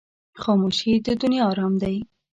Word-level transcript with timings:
خاموشي، 0.41 0.91
د 1.05 1.07
دنیا 1.21 1.43
آرام 1.51 1.73
دی. 1.81 1.97